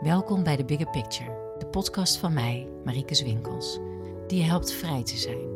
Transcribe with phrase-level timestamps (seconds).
[0.00, 3.78] Welkom bij The Bigger Picture, de podcast van mij, Marieke Zwinkels,
[4.26, 5.48] die je helpt vrij te zijn.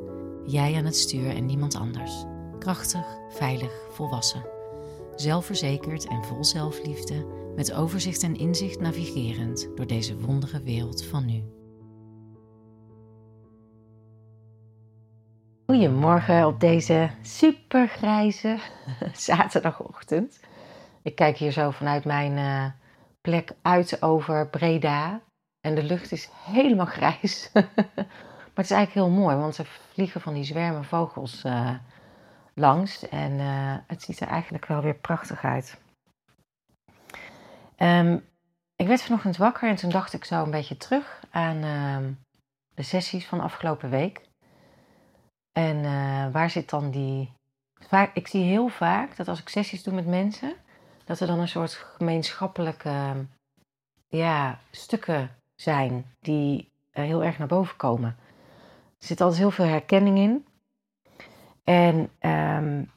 [0.47, 2.24] Jij aan het stuur en niemand anders.
[2.58, 4.45] Krachtig, veilig, volwassen.
[5.16, 7.26] Zelfverzekerd en vol zelfliefde,
[7.56, 11.43] met overzicht en inzicht navigerend door deze wondere wereld van nu.
[15.66, 18.59] Goedemorgen op deze supergrijze
[19.12, 20.41] zaterdagochtend.
[21.02, 22.80] Ik kijk hier zo vanuit mijn uh,
[23.21, 25.20] plek uit over Breda.
[25.61, 27.51] En de lucht is helemaal grijs.
[27.52, 27.65] maar
[28.55, 31.74] het is eigenlijk heel mooi, want er vliegen van die zwermen vogels uh,
[32.55, 33.09] langs.
[33.09, 35.80] En uh, het ziet er eigenlijk wel weer prachtig uit.
[37.77, 38.29] Um,
[38.77, 42.12] ik werd vanochtend wakker en toen dacht ik zo een beetje terug aan uh,
[42.74, 44.29] de sessies van afgelopen week.
[45.52, 47.32] En uh, waar zit dan die.
[48.15, 50.55] Ik zie heel vaak dat als ik sessies doe met mensen,
[51.10, 53.27] dat er dan een soort gemeenschappelijke
[54.09, 58.16] ja, stukken zijn die heel erg naar boven komen.
[58.98, 60.46] Er zit altijd heel veel herkenning in.
[61.65, 62.90] En um,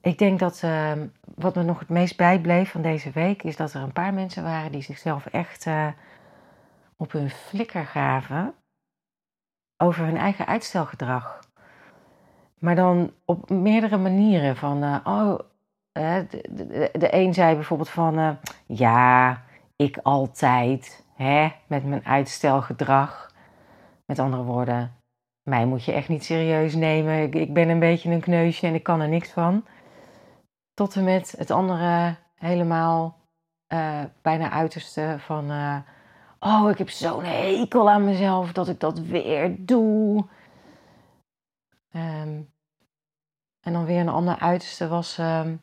[0.00, 0.92] ik denk dat uh,
[1.34, 4.42] wat me nog het meest bijbleef van deze week is dat er een paar mensen
[4.42, 5.88] waren die zichzelf echt uh,
[6.96, 8.54] op hun flikker gaven
[9.76, 11.40] over hun eigen uitstelgedrag.
[12.58, 14.56] Maar dan op meerdere manieren.
[14.56, 15.38] Van, uh, oh,
[15.92, 19.42] de, de, de, een zei bijvoorbeeld van, ja,
[19.76, 23.30] ik altijd, hè, met mijn uitstelgedrag.
[24.06, 24.96] Met andere woorden,
[25.42, 27.22] mij moet je echt niet serieus nemen.
[27.22, 29.64] Ik, ik ben een beetje een kneusje en ik kan er niks van.
[30.74, 33.18] Tot en met het andere helemaal
[33.72, 35.50] uh, bijna uiterste van...
[35.50, 35.76] Uh,
[36.38, 40.26] oh, ik heb zo'n hekel aan mezelf dat ik dat weer doe.
[41.94, 42.52] Um,
[43.60, 45.18] en dan weer een ander uiterste was...
[45.18, 45.60] Um,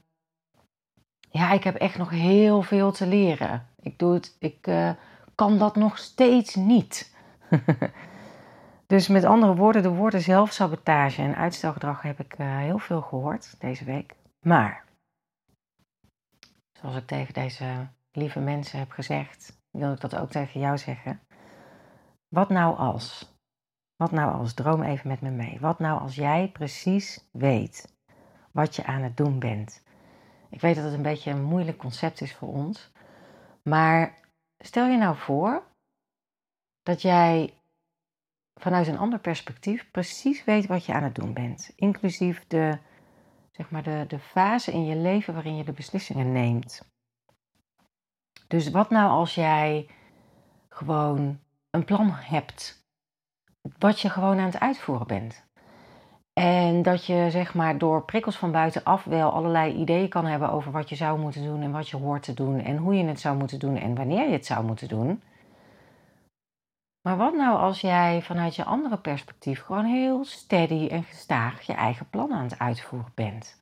[1.30, 3.68] ja, ik heb echt nog heel veel te leren.
[3.82, 4.92] Ik doe het, ik uh,
[5.36, 7.16] kan dat nog steeds niet.
[8.88, 13.84] dus met andere woorden, de woorden zelfsabotage en uitstelgedrag heb ik heel veel gehoord deze
[13.84, 14.16] week.
[14.42, 14.88] Maar
[16.80, 21.20] Zoals ik tegen deze lieve mensen heb gezegd, wil ik dat ook tegen jou zeggen.
[22.28, 23.38] Wat nou als?
[23.96, 24.54] Wat nou als?
[24.54, 25.60] Droom even met me mee.
[25.60, 27.98] Wat nou als jij precies weet
[28.52, 29.84] wat je aan het doen bent?
[30.50, 32.92] Ik weet dat het een beetje een moeilijk concept is voor ons.
[33.64, 34.18] Maar
[34.58, 35.64] stel je nou voor
[36.84, 37.54] dat jij
[38.56, 41.74] vanuit een ander perspectief precies weet wat je aan het doen bent.
[41.76, 42.78] Inclusief de
[43.52, 46.92] zeg maar de, de fase in je leven waarin je de beslissingen neemt.
[48.48, 49.90] Dus wat nou als jij
[50.70, 51.40] gewoon
[51.70, 52.88] een plan hebt,
[53.78, 55.48] wat je gewoon aan het uitvoeren bent.
[56.40, 60.72] En dat je zeg maar door prikkels van buitenaf wel allerlei ideeën kan hebben over
[60.72, 63.20] wat je zou moeten doen en wat je hoort te doen en hoe je het
[63.20, 65.22] zou moeten doen en wanneer je het zou moeten doen.
[67.02, 71.74] Maar wat nou als jij vanuit je andere perspectief gewoon heel steady en gestaag je
[71.74, 73.62] eigen plan aan het uitvoeren bent?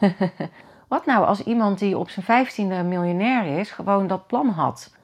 [0.88, 4.96] wat nou als iemand die op zijn vijftiende miljonair is, gewoon dat plan had?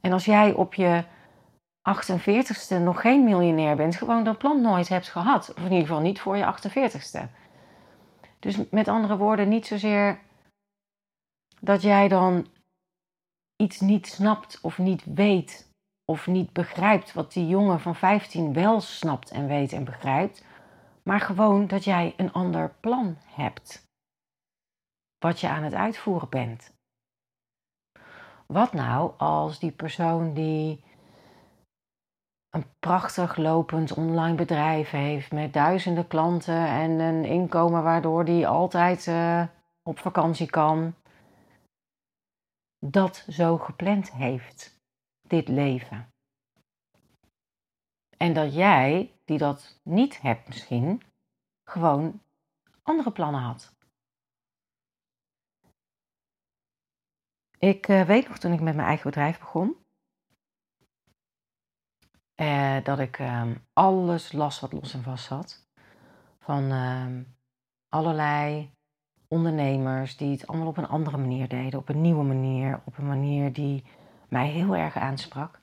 [0.00, 1.04] En als jij op je
[1.86, 5.50] 48ste nog geen miljonair bent, gewoon dat plan nooit hebt gehad.
[5.50, 7.30] Of in ieder geval niet voor je 48ste.
[8.38, 10.18] Dus met andere woorden, niet zozeer
[11.60, 12.46] dat jij dan
[13.56, 15.70] iets niet snapt of niet weet
[16.04, 20.44] of niet begrijpt wat die jongen van 15 wel snapt en weet en begrijpt,
[21.02, 23.84] maar gewoon dat jij een ander plan hebt.
[25.18, 26.74] Wat je aan het uitvoeren bent.
[28.46, 30.84] Wat nou als die persoon die
[32.56, 39.06] een prachtig lopend online bedrijf heeft met duizenden klanten en een inkomen waardoor die altijd
[39.06, 39.46] uh,
[39.82, 40.94] op vakantie kan,
[42.78, 44.76] dat zo gepland heeft?
[45.28, 46.12] dit leven.
[48.16, 51.02] En dat jij, die dat niet hebt misschien,
[51.64, 52.22] gewoon
[52.82, 53.74] andere plannen had.
[57.58, 59.76] Ik uh, weet nog toen ik met mijn eigen bedrijf begon,
[62.36, 63.42] uh, dat ik uh,
[63.72, 65.66] alles las wat los en vast zat.
[66.38, 67.22] Van ehm,
[67.88, 68.74] allerlei
[69.28, 73.06] ondernemers die het allemaal op een andere manier deden, op een nieuwe manier, op een
[73.06, 73.84] manier die
[74.28, 75.60] mij heel erg aansprak.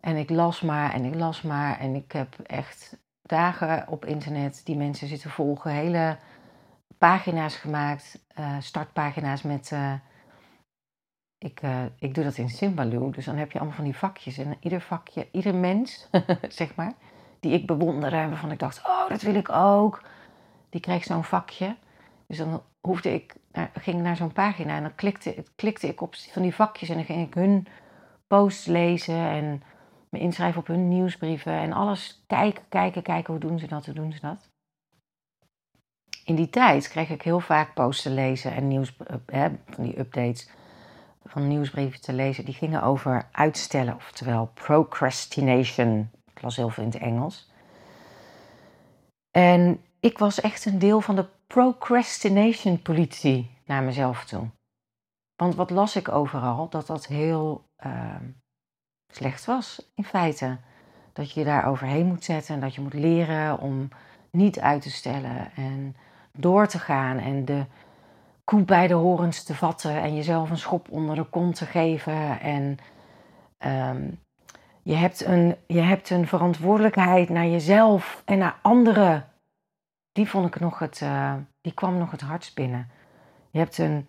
[0.00, 4.60] En ik las maar en ik las maar en ik heb echt dagen op internet
[4.64, 6.16] die mensen zitten volgen, hele
[6.98, 9.72] pagina's gemaakt, uh, startpagina's met.
[11.42, 14.38] Ik, uh, ik doe dat in Simbaloo, dus dan heb je allemaal van die vakjes.
[14.38, 16.08] En ieder vakje, ieder mens,
[16.48, 16.92] zeg maar,
[17.40, 20.02] die ik bewonderde en waarvan ik dacht: oh, dat wil ik ook,
[20.70, 21.76] die kreeg zo'n vakje.
[22.26, 26.14] Dus dan hoefde ik nou, ging naar zo'n pagina en dan klikte, klikte ik op
[26.14, 27.66] van die vakjes en dan ging ik hun
[28.26, 29.62] posts lezen en
[30.08, 33.32] me inschrijven op hun nieuwsbrieven en alles kijken, kijken, kijken.
[33.32, 33.84] Hoe doen ze dat?
[33.84, 34.48] Hoe doen ze dat?
[36.24, 38.96] In die tijd kreeg ik heel vaak posts te lezen en nieuws,
[39.26, 40.48] eh, van die updates
[41.24, 42.44] van nieuwsbrieven te lezen.
[42.44, 46.10] Die gingen over uitstellen, oftewel procrastination.
[46.34, 47.50] Ik las heel veel in het Engels.
[49.30, 54.46] En ik was echt een deel van de procrastination politie naar mezelf toe.
[55.36, 56.68] Want wat las ik overal?
[56.68, 58.16] Dat dat heel uh,
[59.12, 60.58] slecht was, in feite.
[61.12, 63.88] Dat je je daar overheen moet zetten en dat je moet leren om
[64.30, 65.96] niet uit te stellen en
[66.32, 67.64] door te gaan en de
[68.44, 72.40] koe bij de horens te vatten en jezelf een schop onder de kont te geven.
[72.40, 72.78] En
[73.66, 74.18] um,
[74.82, 79.26] je, hebt een, je hebt een verantwoordelijkheid naar jezelf en naar anderen.
[80.12, 82.90] Die vond ik nog het, uh, die kwam nog het hardst binnen.
[83.50, 84.08] Je hebt een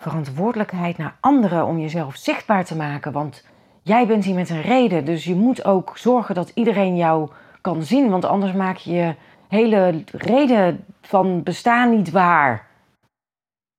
[0.00, 3.12] verantwoordelijkheid naar anderen om jezelf zichtbaar te maken.
[3.12, 3.44] Want
[3.82, 5.04] jij bent hier met een reden.
[5.04, 7.30] Dus je moet ook zorgen dat iedereen jou
[7.60, 8.10] kan zien.
[8.10, 9.14] Want anders maak je je
[9.48, 12.65] hele reden van bestaan niet waar.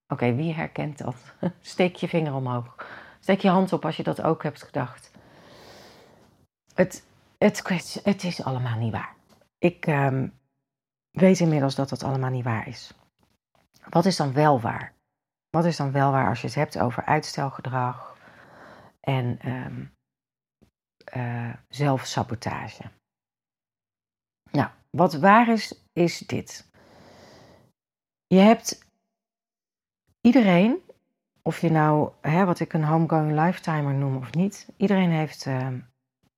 [0.08, 1.34] Oké, wie herkent dat?
[1.62, 2.88] Steek je vinger omhoog.
[3.20, 5.12] Steek je hand op als je dat ook hebt gedacht.
[6.74, 7.06] Het,
[7.38, 9.16] het, het is allemaal niet waar.
[9.58, 10.40] Ik um,
[11.12, 12.94] weet inmiddels dat dat allemaal niet waar is.
[13.90, 14.94] Wat is dan wel waar?
[15.50, 18.18] Wat is dan wel waar als je het hebt over uitstelgedrag
[19.00, 19.94] en um,
[21.16, 22.84] uh, zelfsabotage?
[24.52, 26.70] Nou, wat waar is, is dit.
[28.28, 28.87] Je hebt
[30.22, 30.78] iedereen,
[31.42, 35.68] of je nou, hè, wat ik een homegoing lifetimer noem of niet, iedereen heeft uh,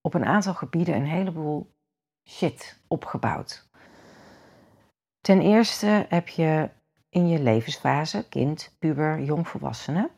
[0.02, 1.72] op een aantal gebieden een heleboel
[2.28, 3.70] shit opgebouwd.
[5.22, 6.70] Ten eerste heb je
[7.10, 10.10] in je levensfase, kind, puber, jongvolwassene,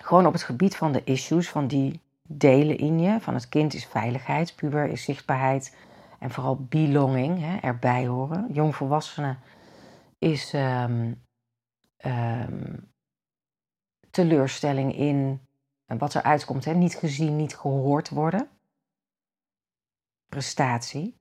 [0.00, 3.74] gewoon op het gebied van de issues, van die delen in je, van het kind
[3.74, 5.76] is veiligheid, puber is zichtbaarheid
[6.18, 8.46] en vooral belonging, hè, erbij horen.
[8.52, 9.36] Jongvolwassene
[10.18, 11.22] is um,
[12.04, 12.92] um,
[14.10, 15.40] teleurstelling in
[15.86, 16.64] wat er uitkomt.
[16.64, 16.74] Hè?
[16.74, 18.48] Niet gezien, niet gehoord worden.
[20.28, 21.18] Prestatie,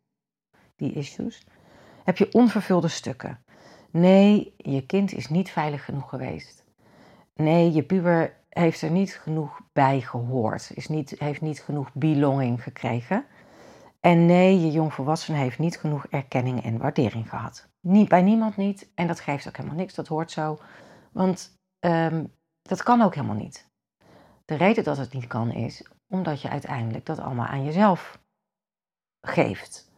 [0.75, 1.47] die issues.
[2.03, 3.43] Heb je onvervulde stukken.
[3.91, 6.63] Nee, je kind is niet veilig genoeg geweest.
[7.33, 10.71] Nee, je puber heeft er niet genoeg bij gehoord.
[10.73, 13.25] Is niet, heeft niet genoeg belonging gekregen.
[13.99, 17.69] En nee, je jongvolwassene heeft niet genoeg erkenning en waardering gehad.
[17.87, 18.91] Niet bij niemand niet.
[18.95, 19.93] En dat geeft ook helemaal niks.
[19.93, 20.59] Dat hoort zo.
[21.11, 23.69] Want um, dat kan ook helemaal niet.
[24.45, 28.19] De reden dat het niet kan is omdat je uiteindelijk dat allemaal aan jezelf
[29.21, 29.91] geeft.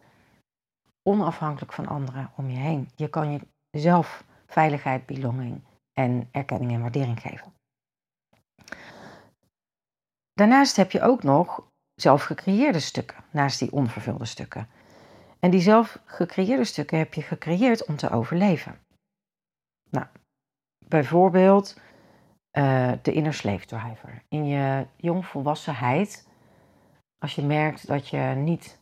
[1.04, 2.90] Onafhankelijk van anderen om je heen.
[2.96, 5.64] Je kan jezelf veiligheid, belonging
[5.94, 7.54] en erkenning en waardering geven.
[10.34, 14.70] Daarnaast heb je ook nog zelf gecreëerde stukken, naast die onvervulde stukken.
[15.48, 18.80] En die zelf gecreëerde stukken heb je gecreëerd om te overleven.
[19.90, 20.06] Nou,
[20.86, 21.80] bijvoorbeeld
[22.58, 24.24] uh, de inner slave driver.
[24.28, 26.28] In je jongvolwassenheid,
[27.18, 28.80] als je merkt dat je niet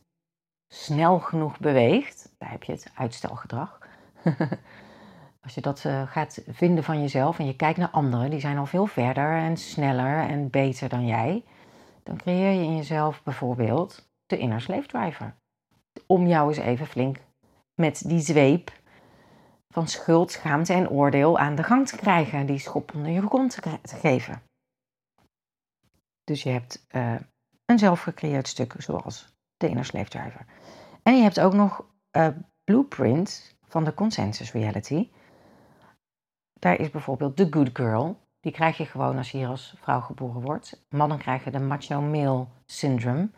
[0.74, 3.80] snel genoeg beweegt, daar heb je het uitstelgedrag.
[5.44, 8.58] als je dat uh, gaat vinden van jezelf en je kijkt naar anderen, die zijn
[8.58, 11.44] al veel verder en sneller en beter dan jij,
[12.04, 15.36] dan creëer je in jezelf bijvoorbeeld de inner slave driver.
[16.08, 17.18] Om jou eens even flink
[17.74, 18.72] met die zweep
[19.68, 23.62] van schuld, schaamte en oordeel aan de gang te krijgen, die schop onder je grond
[23.82, 24.42] te, geven.
[26.24, 27.16] Dus je hebt uh,
[27.66, 30.46] een zelfgecreëerd stuk, zoals de inner slave driver.
[31.04, 31.86] En je hebt ook nog
[32.18, 32.28] uh,
[32.64, 35.10] blueprint van de consensus reality.
[36.54, 38.18] Daar is bijvoorbeeld de good girl.
[38.40, 40.86] Die krijg je gewoon als je hier als vrouw geboren wordt.
[40.90, 43.30] Mannen krijgen de macho male syndrome.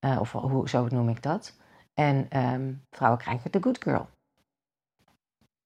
[0.00, 1.56] Uh, of hoe, zo noem ik dat.
[1.94, 4.08] En um, vrouwen krijgen de good girl.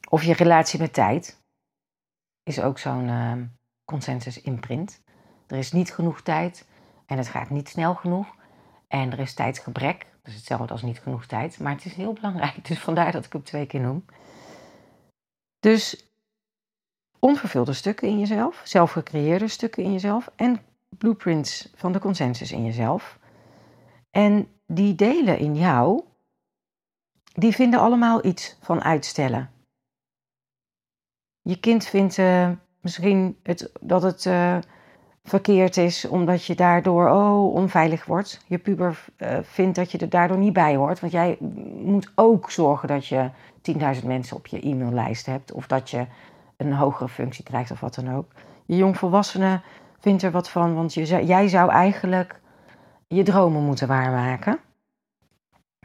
[0.08, 1.42] Of je relatie met tijd
[2.42, 3.32] is ook zo'n uh,
[3.84, 5.02] consensus imprint.
[5.46, 6.66] Er is niet genoeg tijd
[7.06, 8.34] en het gaat niet snel genoeg.
[8.88, 10.06] En er is tijdsgebrek.
[10.22, 11.58] Dus hetzelfde als niet genoeg tijd.
[11.58, 12.64] Maar het is heel belangrijk.
[12.68, 14.04] Dus vandaar dat ik hem twee keer noem.
[15.60, 16.12] Dus
[17.18, 23.18] onvervulde stukken in jezelf, zelfgecreëerde stukken in jezelf en blueprints van de consensus in jezelf.
[24.14, 26.02] En die delen in jou,
[27.32, 29.50] die vinden allemaal iets van uitstellen.
[31.42, 34.58] Je kind vindt uh, misschien het, dat het uh,
[35.24, 38.44] verkeerd is omdat je daardoor oh, onveilig wordt.
[38.46, 41.00] Je puber uh, vindt dat je er daardoor niet bij hoort.
[41.00, 41.36] Want jij
[41.84, 43.30] moet ook zorgen dat je
[44.00, 45.52] 10.000 mensen op je e-maillijst hebt.
[45.52, 46.06] Of dat je
[46.56, 48.32] een hogere functie krijgt of wat dan ook.
[48.66, 49.60] Je jongvolwassene
[49.98, 52.42] vindt er wat van, want je, jij zou eigenlijk
[53.14, 54.58] je dromen moeten waarmaken.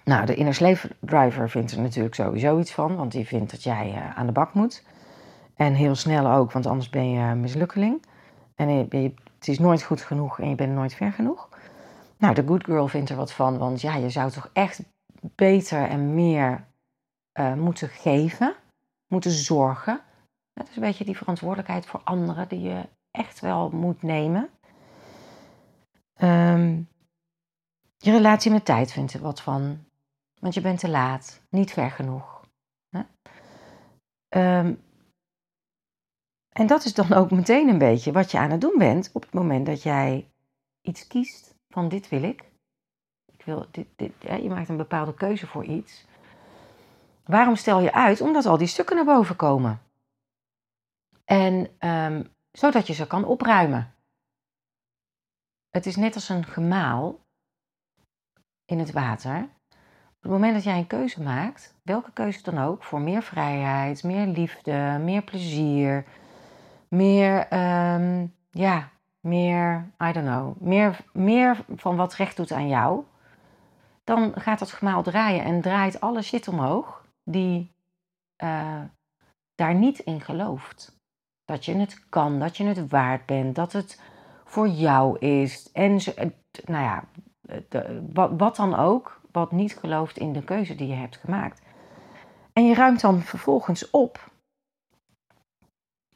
[0.04, 3.64] Nou, de inner slave driver vindt er natuurlijk sowieso iets van, want die vindt dat
[3.64, 4.84] jij uh, aan de bak moet.
[5.56, 8.06] En heel snel ook, want anders ben je mislukkeling.
[8.56, 11.50] En je, het is nooit goed genoeg en je bent nooit ver genoeg.
[12.18, 14.82] Nou, de good girl vindt er wat van, want ja, je zou toch echt
[15.36, 16.66] beter en meer
[17.40, 18.56] uh, moeten geven,
[19.08, 20.02] moeten zorgen.
[20.54, 22.82] Dat is een beetje die verantwoordelijkheid voor anderen die je
[23.12, 24.50] echt wel moet nemen.
[26.22, 26.88] Um,
[28.02, 29.86] je relatie met tijd vindt er wat van,
[30.40, 32.46] want je bent te laat, niet ver genoeg.
[32.90, 33.02] Hè?
[34.60, 34.82] Um,
[36.50, 39.22] en dat is dan ook meteen een beetje wat je aan het doen bent op
[39.22, 40.30] het moment dat jij
[40.82, 42.44] iets kiest van dit wil ik.
[43.32, 46.06] ik wil dit, dit, je maakt een bepaalde keuze voor iets.
[47.26, 48.22] Waarom stel je uit?
[48.22, 49.82] Omdat al die stukken naar boven komen.
[51.26, 53.94] En um, zodat je ze kan opruimen.
[55.70, 57.20] Het is net als een gemaal
[58.70, 59.48] in het water.
[60.16, 64.04] Op het moment dat jij een keuze maakt, welke keuze dan ook, voor meer vrijheid,
[64.04, 66.06] meer liefde, meer plezier,
[66.88, 73.04] meer, ehm, ja, meer, I don't know, meer, meer van wat recht doet aan jou,
[74.04, 77.72] dan gaat dat gemaal draaien en draait alle shit omhoog die
[78.44, 78.82] uh,
[79.56, 80.98] daar niet in gelooft.
[81.46, 84.02] Dat je het kan, dat je het waard bent, dat het
[84.46, 85.72] voor jou is.
[85.72, 86.00] En
[86.66, 87.04] nou ja,
[88.14, 91.62] wat, dan ook, wat niet gelooft in de keuze die je hebt gemaakt.
[92.54, 94.32] En je ruimt dan vervolgens op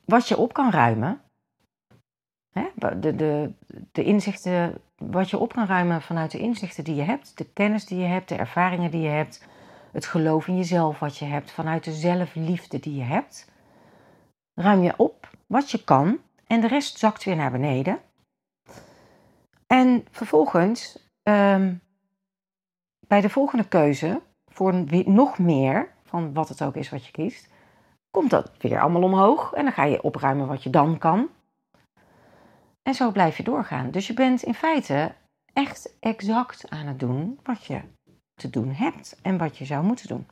[0.06, 1.22] wat je op kan ruimen.
[2.52, 2.70] Hè?
[2.76, 3.52] De, de,
[3.92, 7.86] de inzichten, wat je op kan ruimen vanuit de inzichten die je hebt, de kennis
[7.86, 9.48] die je hebt, de ervaringen die je hebt,
[9.92, 13.52] het geloof in jezelf wat je hebt, vanuit de zelfliefde die je hebt.
[14.54, 18.00] Ruim je op wat je kan en de rest zakt weer naar beneden.
[19.68, 21.82] En vervolgens, um,
[23.08, 24.74] bij de volgende keuze, voor
[25.06, 27.50] nog meer van wat het ook is wat je kiest,
[28.12, 31.30] komt dat weer allemaal omhoog en dan ga je opruimen wat je dan kan.
[32.82, 33.92] En zo blijf je doorgaan.
[33.92, 35.16] Dus je bent in feite
[35.54, 37.82] echt exact aan het doen wat je
[38.36, 40.28] te doen hebt en wat je zou moeten doen.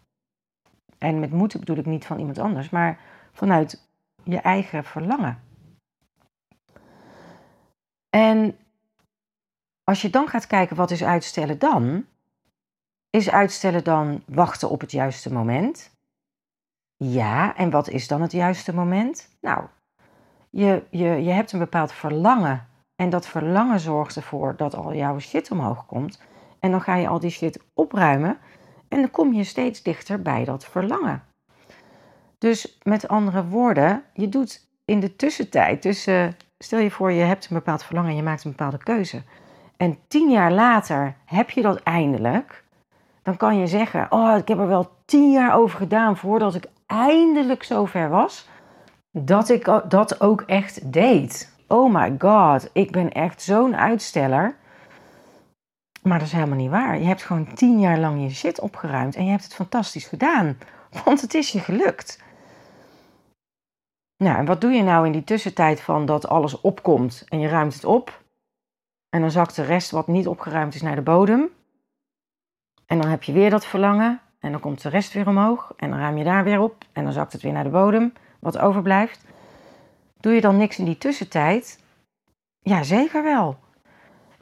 [0.98, 3.00] En met moeten bedoel ik niet van iemand anders, maar
[3.32, 3.88] vanuit
[4.24, 5.44] je eigen verlangen.
[8.10, 8.58] En
[9.92, 12.06] als je dan gaat kijken wat is uitstellen dan,
[13.10, 15.92] is uitstellen dan wachten op het juiste moment?
[16.96, 19.30] Ja, en wat is dan het juiste moment?
[19.42, 19.66] Nou,
[20.50, 22.68] je, je, je hebt een bepaald verlangen.
[22.96, 26.22] En dat verlangen zorgt ervoor dat al jouw shit omhoog komt.
[26.60, 28.38] En dan ga je al die shit opruimen.
[28.88, 31.24] En dan kom je steeds dichter bij dat verlangen.
[32.38, 36.38] Dus met andere woorden, je doet in de tussentijd tussen.
[36.58, 39.24] Stel je voor, je hebt een bepaald verlangen en je maakt een bepaalde keuze.
[39.82, 42.64] En tien jaar later heb je dat eindelijk.
[43.24, 46.66] Dan kan je zeggen: Oh, ik heb er wel tien jaar over gedaan voordat ik
[46.86, 48.48] eindelijk zover was
[49.12, 51.56] dat ik dat ook echt deed.
[51.68, 54.56] Oh my god, ik ben echt zo'n uitsteller.
[56.02, 57.00] Maar dat is helemaal niet waar.
[57.00, 60.58] Je hebt gewoon tien jaar lang je shit opgeruimd en je hebt het fantastisch gedaan.
[61.06, 62.24] Want het is je gelukt.
[64.18, 67.48] Nou, en wat doe je nou in die tussentijd van dat alles opkomt en je
[67.48, 68.20] ruimt het op?
[69.12, 71.50] En dan zakt de rest wat niet opgeruimd is naar de bodem.
[72.86, 75.90] En dan heb je weer dat verlangen en dan komt de rest weer omhoog en
[75.90, 78.58] dan ruim je daar weer op en dan zakt het weer naar de bodem, wat
[78.58, 79.26] overblijft.
[80.20, 81.84] Doe je dan niks in die tussentijd?
[82.60, 83.58] Ja, zeker wel.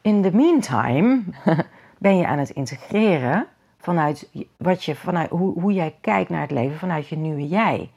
[0.02, 1.22] In the meantime
[1.98, 3.48] ben je aan het integreren
[3.78, 7.92] vanuit, wat je, vanuit hoe, hoe jij kijkt naar het leven vanuit je nieuwe jij.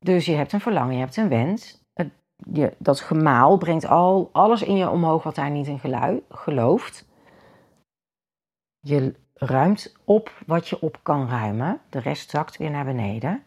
[0.00, 1.81] Dus je hebt een verlangen, je hebt een wens.
[2.52, 7.08] Je, dat gemaal brengt al alles in je omhoog wat daar niet in gelooft.
[8.80, 11.80] Je ruimt op wat je op kan ruimen.
[11.88, 13.42] De rest zakt weer naar beneden.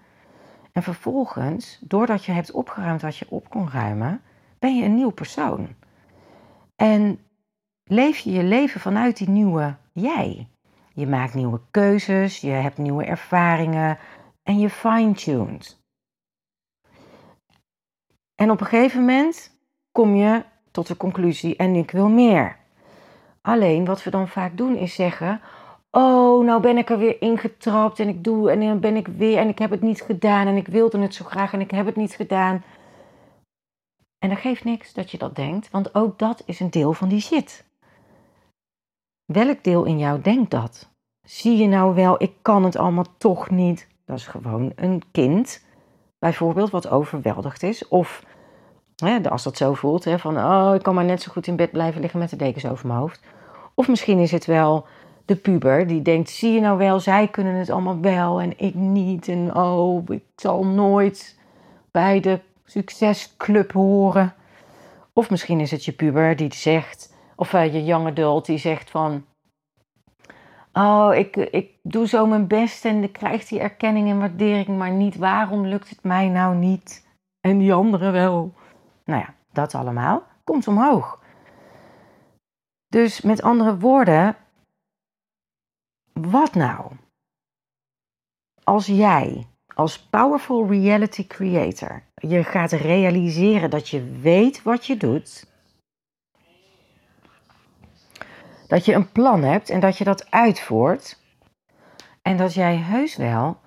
[0.71, 4.21] En vervolgens, doordat je hebt opgeruimd wat je op kon ruimen,
[4.59, 5.67] ben je een nieuw persoon.
[6.75, 7.19] En
[7.83, 10.47] leef je je leven vanuit die nieuwe jij.
[10.93, 13.97] Je maakt nieuwe keuzes, je hebt nieuwe ervaringen
[14.43, 15.83] en je fine-tuned.
[18.35, 19.57] En op een gegeven moment
[19.91, 22.57] kom je tot de conclusie en ik wil meer.
[23.41, 25.41] Alleen wat we dan vaak doen is zeggen:
[25.91, 29.37] Oh, nou ben ik er weer ingetrapt en ik doe en dan ben ik weer
[29.37, 31.85] en ik heb het niet gedaan en ik wilde het zo graag en ik heb
[31.85, 32.63] het niet gedaan.
[34.19, 37.09] En dat geeft niks dat je dat denkt, want ook dat is een deel van
[37.09, 37.65] die shit.
[39.25, 40.89] Welk deel in jou denkt dat?
[41.21, 43.87] Zie je nou wel, ik kan het allemaal toch niet.
[44.05, 45.64] Dat is gewoon een kind,
[46.29, 47.87] bijvoorbeeld, wat overweldigd is.
[47.87, 48.23] Of
[48.95, 51.55] hè, als dat zo voelt, hè, van oh, ik kan maar net zo goed in
[51.55, 53.19] bed blijven liggen met de dekens over mijn hoofd.
[53.73, 54.85] Of misschien is het wel
[55.25, 58.73] de puber die denkt: zie je nou wel, zij kunnen het allemaal wel en ik
[58.73, 59.27] niet.
[59.27, 61.39] En oh, ik zal nooit
[61.91, 64.33] bij de succesclub horen.
[65.13, 68.89] Of misschien is het je puber die zegt, of uh, je young adult die zegt
[68.89, 69.25] van...
[70.77, 74.91] Oh, ik, ik doe zo mijn best en ik krijg die erkenning en waardering, maar
[74.91, 75.15] niet.
[75.15, 77.07] Waarom lukt het mij nou niet?
[77.39, 78.53] En die anderen wel.
[79.05, 81.19] Nou ja, dat allemaal komt omhoog.
[82.87, 84.35] Dus met andere woorden,
[86.13, 86.91] wat nou?
[88.63, 95.54] Als jij als powerful reality creator je gaat realiseren dat je weet wat je doet,
[98.67, 101.19] dat je een plan hebt en dat je dat uitvoert
[102.21, 103.57] en dat jij heus wel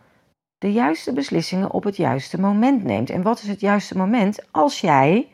[0.58, 3.10] de juiste beslissingen op het juiste moment neemt.
[3.10, 5.32] En wat is het juiste moment als jij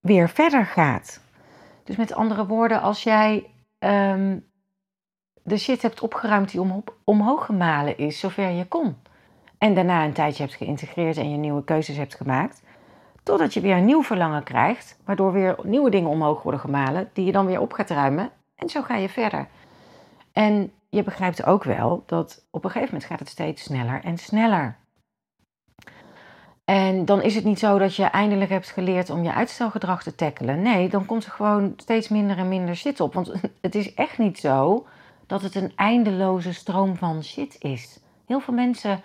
[0.00, 1.20] weer verder gaat?
[1.84, 4.38] Dus met andere woorden, als jij ehm,
[5.42, 8.96] de shit hebt opgeruimd die om, omhoog gemalen is, zover je kon.
[9.58, 12.62] En daarna een tijdje hebt geïntegreerd en je nieuwe keuzes hebt gemaakt.
[13.24, 17.24] Totdat je weer een nieuw verlangen krijgt, waardoor weer nieuwe dingen omhoog worden gemalen, die
[17.24, 18.30] je dan weer op gaat ruimen.
[18.54, 19.46] En zo ga je verder.
[20.32, 24.18] En je begrijpt ook wel dat op een gegeven moment gaat het steeds sneller en
[24.18, 24.76] sneller.
[26.64, 30.14] En dan is het niet zo dat je eindelijk hebt geleerd om je uitstelgedrag te
[30.14, 30.62] tackelen.
[30.62, 33.14] Nee, dan komt er gewoon steeds minder en minder shit op.
[33.14, 34.86] Want het is echt niet zo
[35.26, 38.00] dat het een eindeloze stroom van shit is.
[38.26, 39.00] Heel veel mensen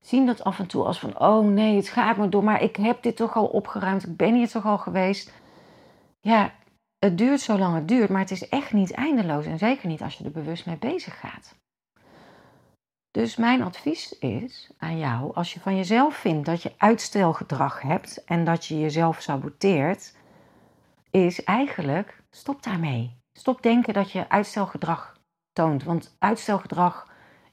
[0.00, 2.76] zien dat af en toe als van: oh nee, het gaat me door, maar ik
[2.76, 5.32] heb dit toch al opgeruimd, ik ben hier toch al geweest.
[6.20, 6.52] Ja,
[6.98, 10.02] het duurt zo lang het duurt, maar het is echt niet eindeloos en zeker niet
[10.02, 11.54] als je er bewust mee bezig gaat.
[13.10, 18.24] Dus mijn advies is aan jou, als je van jezelf vindt dat je uitstelgedrag hebt
[18.24, 20.16] en dat je jezelf saboteert,
[21.10, 23.18] is eigenlijk stop daarmee.
[23.32, 25.16] Stop denken dat je uitstelgedrag
[25.52, 25.84] toont.
[25.84, 27.08] Want uitstelgedrag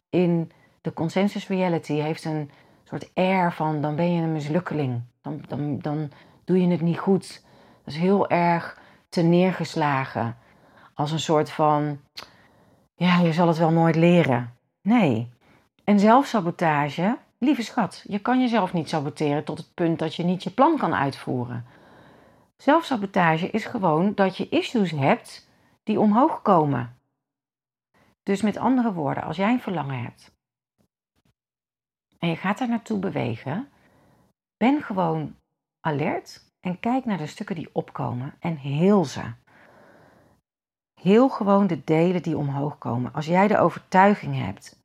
[0.10, 0.52] in
[0.88, 2.52] de consensus reality heeft een
[2.84, 5.02] soort air van dan ben je een mislukkeling.
[5.22, 6.12] Dan, dan, dan
[6.46, 7.44] doe je het niet goed.
[7.84, 10.38] Dat is heel erg te neergeslagen.
[10.94, 12.00] Als een soort van,
[12.96, 14.54] ja, je zal het wel nooit leren.
[14.82, 15.30] Nee.
[15.84, 20.44] En zelfsabotage, lieve schat, je kan jezelf niet saboteren tot het punt dat je niet
[20.44, 21.66] je plan kan uitvoeren.
[22.58, 25.50] Zelfsabotage is gewoon dat je issues hebt
[25.84, 26.98] die omhoog komen.
[28.24, 30.36] Dus met andere woorden, als jij een verlangen hebt
[32.28, 33.70] en je gaat daar naartoe bewegen,
[34.58, 35.36] ben gewoon
[35.80, 39.22] alert en kijk naar de stukken die opkomen en heel ze.
[41.02, 43.14] Heel gewoon de delen die omhoog komen.
[43.14, 44.84] Als jij de overtuiging hebt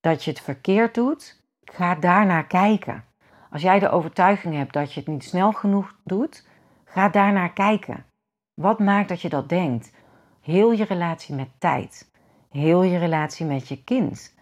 [0.00, 3.04] dat je het verkeerd doet, ga daarnaar kijken.
[3.50, 6.48] Als jij de overtuiging hebt dat je het niet snel genoeg doet,
[6.84, 8.06] ga daarnaar kijken.
[8.54, 9.92] Wat maakt dat je dat denkt?
[10.40, 12.10] Heel je relatie met tijd.
[12.50, 14.38] Heel je relatie met je kind.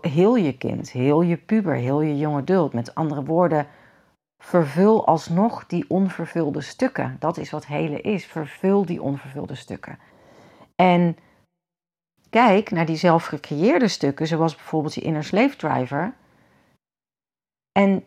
[0.00, 2.72] Heel je kind, heel je puber, heel je jonge adult.
[2.72, 3.66] Met andere woorden,
[4.38, 7.16] vervul alsnog die onvervulde stukken.
[7.18, 8.26] Dat is wat hele is.
[8.26, 9.98] Vervul die onvervulde stukken.
[10.76, 11.16] En
[12.30, 16.14] kijk naar die zelf gecreëerde stukken, zoals bijvoorbeeld die inner slave driver.
[17.72, 18.04] En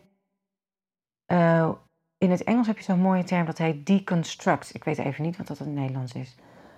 [1.32, 1.70] uh,
[2.18, 4.74] in het Engels heb je zo'n mooie term dat heet deconstruct.
[4.74, 6.36] Ik weet even niet wat dat in het Nederlands is.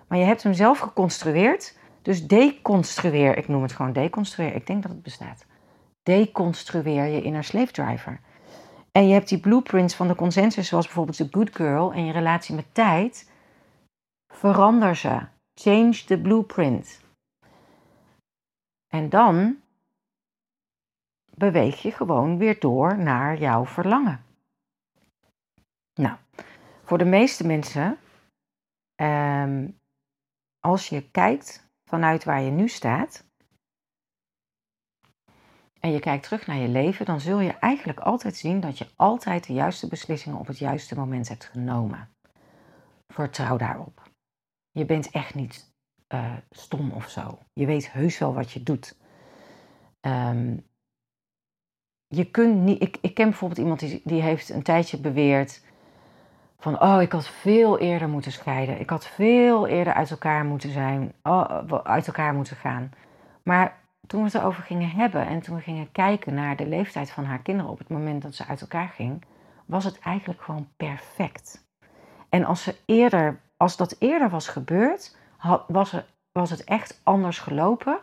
[0.08, 4.82] Maar je hebt hem zelf geconstrueerd dus deconstrueer, ik noem het gewoon deconstrueer, ik denk
[4.82, 5.46] dat het bestaat.
[6.02, 8.20] Deconstrueer je inner slave driver.
[8.92, 12.12] En je hebt die blueprints van de consensus, zoals bijvoorbeeld de good girl en je
[12.12, 13.30] relatie met tijd.
[14.32, 15.26] Verander ze.
[15.54, 17.00] Change the blueprint.
[18.86, 19.56] En dan
[21.34, 24.24] beweeg je gewoon weer door naar jouw verlangen.
[25.94, 26.16] Nou,
[26.84, 27.98] voor de meeste mensen,
[28.94, 29.68] ehm,
[30.60, 33.24] als je kijkt vanuit waar je nu staat
[35.80, 38.86] en je kijkt terug naar je leven, dan zul je eigenlijk altijd zien dat je
[38.96, 42.10] altijd de juiste beslissingen op het juiste moment hebt genomen.
[43.12, 44.02] Vertrouw daarop.
[44.70, 45.74] Je bent echt niet
[46.14, 47.38] uh, stom of zo.
[47.52, 48.96] Je weet heus wel wat je doet.
[50.00, 50.66] Um,
[52.06, 52.82] je kunt niet.
[52.82, 55.62] Ik, ik ken bijvoorbeeld iemand die, die heeft een tijdje beweerd
[56.58, 58.80] van, oh, ik had veel eerder moeten scheiden.
[58.80, 62.90] Ik had veel eerder uit elkaar moeten zijn, oh, uit elkaar moeten gaan.
[63.42, 67.10] Maar toen we het erover gingen hebben en toen we gingen kijken naar de leeftijd
[67.10, 69.24] van haar kinderen op het moment dat ze uit elkaar ging,
[69.66, 71.64] was het eigenlijk gewoon perfect.
[72.28, 75.16] En als, ze eerder, als dat eerder was gebeurd,
[75.66, 77.98] was, er, was het echt anders gelopen.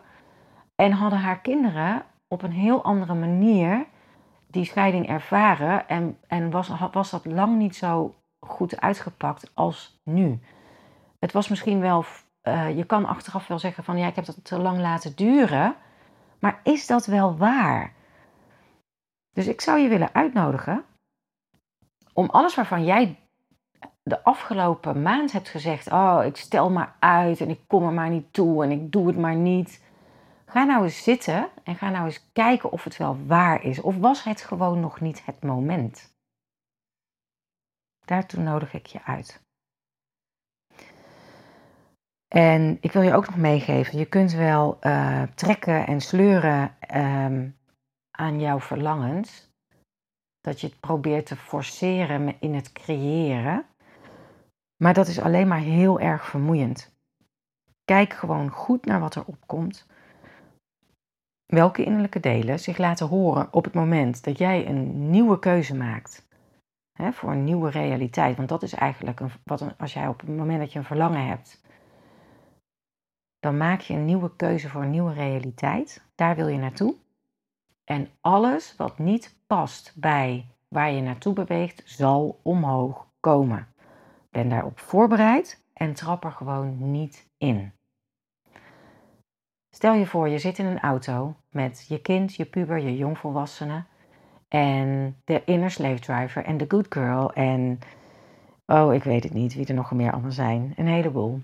[0.75, 3.85] En hadden haar kinderen op een heel andere manier
[4.47, 5.87] die scheiding ervaren.
[5.87, 8.15] En, en was, was dat lang niet zo
[8.47, 10.39] goed uitgepakt als nu.
[11.19, 12.05] Het was misschien wel,
[12.43, 15.75] uh, je kan achteraf wel zeggen van ja, ik heb dat te lang laten duren.
[16.39, 17.93] Maar is dat wel waar?
[19.33, 20.85] Dus ik zou je willen uitnodigen
[22.13, 23.17] om alles waarvan jij
[24.03, 28.09] de afgelopen maand hebt gezegd: Oh, ik stel maar uit en ik kom er maar
[28.09, 29.81] niet toe en ik doe het maar niet.
[30.45, 33.81] Ga nou eens zitten en ga nou eens kijken of het wel waar is.
[33.81, 36.12] Of was het gewoon nog niet het moment?
[38.05, 39.41] Daartoe nodig ik je uit.
[42.27, 47.49] En ik wil je ook nog meegeven: je kunt wel uh, trekken en sleuren uh,
[48.11, 49.51] aan jouw verlangens.
[50.41, 53.65] Dat je het probeert te forceren in het creëren.
[54.83, 56.91] Maar dat is alleen maar heel erg vermoeiend.
[57.85, 59.87] Kijk gewoon goed naar wat er opkomt.
[61.45, 66.27] Welke innerlijke delen zich laten horen op het moment dat jij een nieuwe keuze maakt.
[66.93, 68.37] Hè, voor een nieuwe realiteit.
[68.37, 71.27] Want dat is eigenlijk een, wat als jij op het moment dat je een verlangen
[71.27, 71.61] hebt.
[73.39, 76.05] Dan maak je een nieuwe keuze voor een nieuwe realiteit.
[76.15, 76.95] Daar wil je naartoe.
[77.83, 83.67] En alles wat niet past bij waar je naartoe beweegt, zal omhoog komen.
[84.29, 87.71] Ben daarop voorbereid en trap er gewoon niet in.
[89.69, 93.83] Stel je voor, je zit in een auto met je kind, je puber, je jongvolwassene
[94.53, 97.79] en de inner slave driver en de good girl en
[98.65, 100.73] oh, ik weet het niet wie er nog meer allemaal zijn.
[100.75, 101.41] Een heleboel.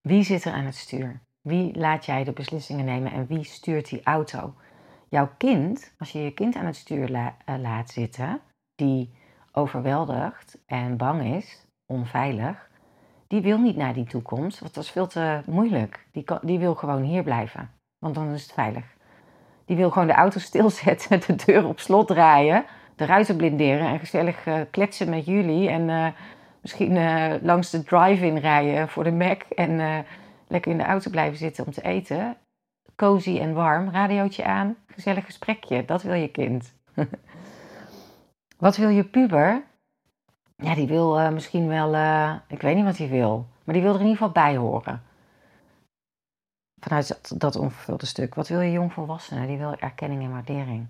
[0.00, 1.20] Wie zit er aan het stuur?
[1.40, 4.54] Wie laat jij de beslissingen nemen en wie stuurt die auto?
[5.08, 8.40] Jouw kind, als je je kind aan het stuur eh, laat zitten,
[8.74, 9.14] die
[9.52, 12.70] overweldigd en bang is, onveilig,
[13.26, 16.06] die wil niet naar die toekomst, want dat is veel te moeilijk.
[16.12, 18.95] Die, die wil gewoon hier blijven, want dan is het veilig.
[19.66, 22.64] Die wil gewoon de auto stilzetten, de deur op slot draaien,
[22.96, 25.68] de ruiten blinderen en gezellig uh, kletsen met jullie.
[25.68, 26.06] En uh,
[26.60, 30.04] misschien uh, langs de drive-in rijden voor de Mac en
[30.48, 32.36] lekker in de auto blijven zitten om te eten.
[32.96, 35.84] Cozy en warm, radiootje aan, gezellig gesprekje.
[35.84, 36.72] Dat wil je kind.
[38.58, 39.62] Wat wil je puber?
[40.56, 41.94] Ja, die wil misschien wel,
[42.48, 45.02] ik weet niet wat hij wil, maar die wil er in ieder geval bij horen.
[46.80, 48.34] Vanuit dat, dat onvervulde stuk.
[48.34, 49.46] Wat wil je jongvolwassene?
[49.46, 50.88] Die wil erkenning en waardering.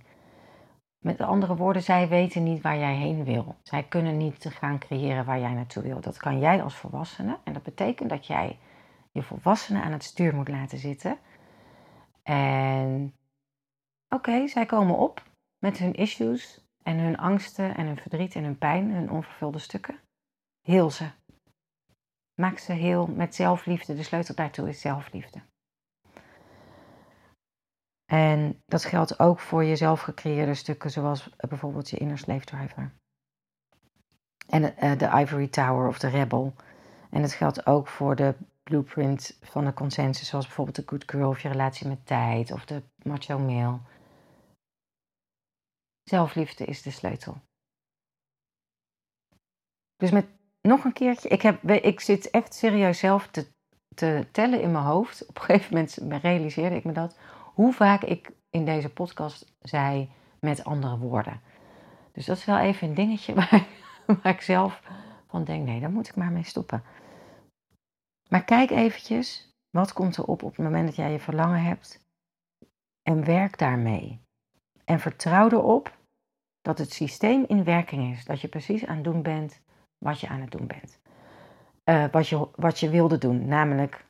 [0.99, 3.55] Met andere woorden, zij weten niet waar jij heen wil.
[3.63, 6.01] Zij kunnen niet gaan creëren waar jij naartoe wil.
[6.01, 7.39] Dat kan jij als volwassene.
[7.45, 8.59] En dat betekent dat jij
[9.13, 11.19] je volwassenen aan het stuur moet laten zitten.
[12.23, 13.15] En
[14.09, 15.23] oké, zij komen op
[15.59, 20.01] met hun issues, en hun angsten en hun verdriet en hun pijn, hun onvervulde stukken.
[20.61, 21.11] Heel ze.
[22.35, 23.95] Maak ze heel met zelfliefde.
[23.95, 25.43] De sleutel daartoe is zelfliefde.
[28.07, 32.93] En dat geldt ook voor je zelf gecreëerde stukken, zoals bijvoorbeeld je inner slave driver.
[34.49, 36.55] En eh, de Ivory Tower of de Rebel.
[37.11, 41.29] En het geldt ook voor de blueprint van de consensus, zoals bijvoorbeeld de Good Girl
[41.29, 43.79] of je relatie met tijd of de macho male.
[46.03, 47.41] Zelfliefde is de sleutel.
[49.97, 50.27] Dus met
[50.61, 53.47] nog een keertje, ik, heb, ik zit echt serieus zelf te,
[53.95, 55.27] te tellen in mijn hoofd.
[55.27, 57.17] Op een gegeven moment realiseerde ik me dat.
[57.57, 61.41] Hoe vaak ik in deze podcast zei met andere woorden.
[62.13, 63.35] Dus dat is wel even een dingetje
[64.13, 64.83] waar, ik zelf
[65.27, 66.83] van denk, nee, daar moet ik maar mee stoppen.
[68.29, 72.07] Maar kijk eventjes, wat komt er op op het moment dat jij je verlangen hebt?
[73.03, 74.21] En werk daarmee.
[74.85, 75.97] En vertrouw erop
[76.61, 78.25] dat het systeem in werking is.
[78.25, 79.61] Dat je precies aan het doen bent
[79.99, 81.01] wat je aan het doen bent.
[81.85, 84.07] Uh, wat, je, wat je wilde doen, namelijk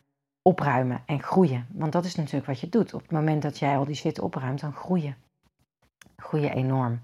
[0.46, 1.66] opruimen en groeien.
[1.72, 2.94] Want dat is natuurlijk wat je doet.
[2.94, 5.16] Op het moment dat jij al die shit opruimt, dan groeien.
[6.16, 7.00] Groeien enorm.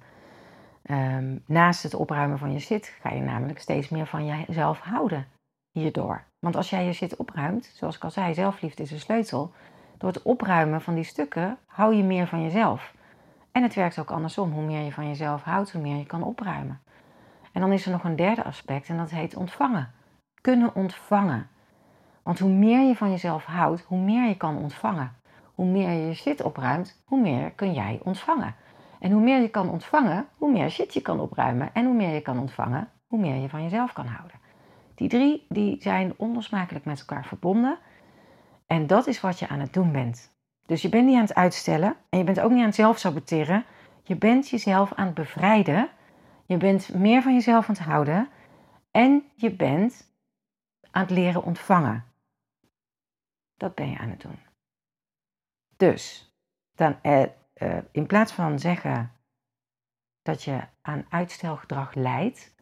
[0.90, 5.26] Um, naast het opruimen van je shit ga je namelijk steeds meer van jezelf houden
[5.70, 6.24] hierdoor.
[6.38, 9.52] Want als jij je shit opruimt, zoals ik al zei, zelfliefde is een sleutel.
[9.98, 12.94] Door het opruimen van die stukken hou je meer van jezelf.
[13.52, 14.52] En het werkt ook andersom.
[14.52, 16.80] Hoe meer je van jezelf houdt, hoe meer je kan opruimen.
[17.52, 19.90] En dan is er nog een derde aspect en dat heet ontvangen.
[20.40, 21.50] Kunnen ontvangen.
[22.22, 25.12] Want hoe meer je van jezelf houdt, hoe meer je kan ontvangen.
[25.54, 28.54] Hoe meer je je shit opruimt, hoe meer kun jij ontvangen.
[29.00, 31.70] En hoe meer je kan ontvangen, hoe meer shit je kan opruimen.
[31.74, 34.36] En hoe meer je kan ontvangen, hoe meer je van jezelf kan houden.
[34.94, 37.78] Die drie die zijn onlosmakelijk met elkaar verbonden.
[38.66, 40.30] En dat is wat je aan het doen bent.
[40.66, 43.64] Dus je bent niet aan het uitstellen en je bent ook niet aan het zelfsaboteren.
[44.02, 45.88] Je bent jezelf aan het bevrijden.
[46.46, 48.28] Je bent meer van jezelf aan het houden.
[48.90, 50.10] En je bent
[50.90, 52.11] aan het leren ontvangen.
[53.62, 54.38] Dat ben je aan het doen.
[55.76, 56.32] Dus,
[56.72, 57.22] dan, eh,
[57.52, 59.12] eh, in plaats van zeggen
[60.22, 62.54] dat je aan uitstelgedrag leidt,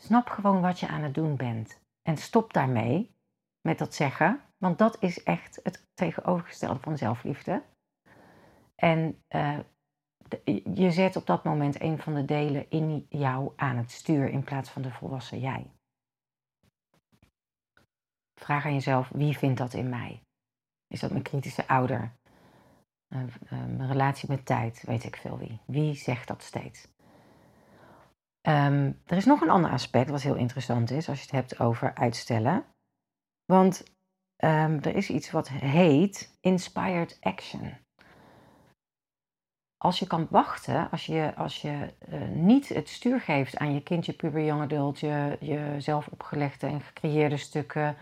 [0.00, 1.80] snap gewoon wat je aan het doen bent.
[2.02, 3.14] En stop daarmee
[3.60, 7.62] met dat zeggen, want dat is echt het tegenovergestelde van zelfliefde.
[8.74, 9.58] En uh,
[10.74, 14.44] je zet op dat moment een van de delen in jou aan het stuur in
[14.44, 15.75] plaats van de volwassen jij.
[18.40, 20.22] Vraag aan jezelf, wie vindt dat in mij?
[20.86, 22.12] Is dat mijn kritische ouder?
[23.08, 25.60] Uh, mijn relatie met tijd, weet ik veel wie.
[25.66, 26.88] Wie zegt dat steeds?
[28.48, 31.60] Um, er is nog een ander aspect wat heel interessant is als je het hebt
[31.60, 32.64] over uitstellen.
[33.44, 33.84] Want
[34.44, 37.86] um, er is iets wat heet inspired action
[39.86, 43.82] als je kan wachten, als je, als je uh, niet het stuur geeft aan je
[43.82, 47.96] kindje, puber, adult, je, je zelf opgelegde en gecreëerde stukken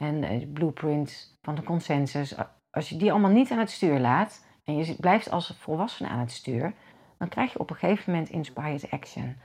[0.00, 2.34] en uh, blueprints van de consensus,
[2.70, 6.18] als je die allemaal niet aan het stuur laat en je blijft als volwassene aan
[6.18, 6.72] het stuur,
[7.18, 9.36] dan krijg je op een gegeven moment inspired action.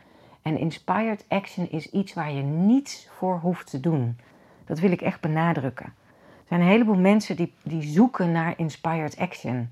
[0.41, 4.19] En inspired action is iets waar je niets voor hoeft te doen.
[4.65, 5.85] Dat wil ik echt benadrukken.
[5.85, 9.71] Er zijn een heleboel mensen die, die zoeken naar inspired action.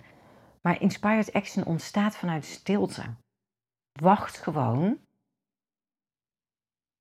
[0.61, 3.03] Maar inspired action ontstaat vanuit stilte.
[4.01, 4.97] Wacht gewoon.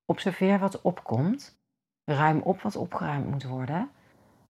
[0.04, 1.61] Observeer wat opkomt.
[2.14, 3.90] Ruim op wat opgeruimd moet worden.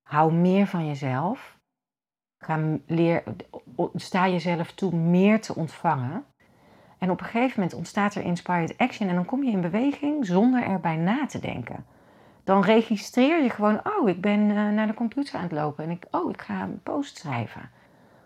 [0.02, 1.58] Hou meer van jezelf.
[2.38, 3.22] Ga leer,
[3.94, 6.24] sta jezelf toe meer te ontvangen.
[6.98, 10.26] En op een gegeven moment ontstaat er inspired action en dan kom je in beweging
[10.26, 11.84] zonder erbij na te denken.
[12.44, 15.90] Dan registreer je gewoon, oh, ik ben eh, naar de computer aan het lopen en
[15.90, 17.70] ik, oh, ik ga een post schrijven.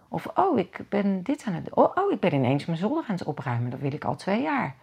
[0.08, 3.14] Of, oh, ik ben dit aan het oh, oh, ik ben ineens mijn zolder aan
[3.14, 3.70] het opruimen.
[3.70, 4.74] Dat wil ik al twee jaar.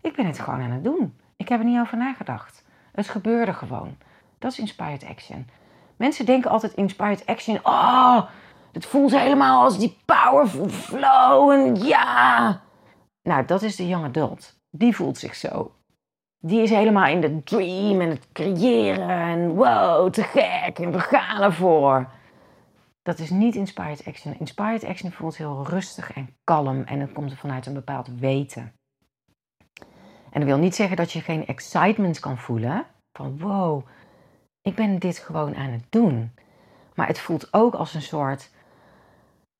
[0.00, 1.14] Ik ben het gewoon aan het doen.
[1.36, 2.64] Ik heb er niet over nagedacht.
[3.00, 3.96] Het gebeurde gewoon.
[4.38, 5.48] Dat is inspired action.
[5.96, 7.58] Mensen denken altijd inspired action.
[7.62, 8.22] Oh,
[8.72, 11.50] het voelt helemaal als die powerful flow.
[11.50, 12.60] En ja.
[13.22, 14.60] Nou, dat is de young adult.
[14.70, 15.74] Die voelt zich zo.
[16.38, 19.08] Die is helemaal in de dream en het creëren.
[19.08, 20.78] En wow, te gek.
[20.78, 22.10] En we gaan ervoor.
[23.02, 24.38] Dat is niet inspired action.
[24.38, 28.79] Inspired action voelt heel rustig en kalm en het komt er vanuit een bepaald weten.
[30.30, 32.86] En dat wil niet zeggen dat je geen excitement kan voelen.
[33.12, 33.86] Van wow,
[34.62, 36.32] ik ben dit gewoon aan het doen.
[36.94, 38.50] Maar het voelt ook als een soort.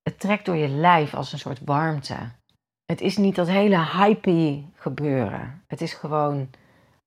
[0.01, 2.15] Het trekt door je lijf als een soort warmte.
[2.85, 5.63] Het is niet dat hele hypey gebeuren.
[5.67, 6.49] Het is gewoon